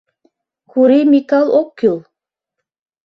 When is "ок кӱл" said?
1.59-1.97